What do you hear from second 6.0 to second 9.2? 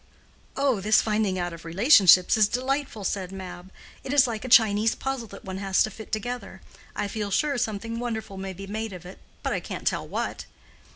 together. I feel sure something wonderful may be made of it,